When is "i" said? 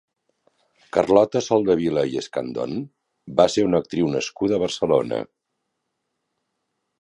2.13-2.17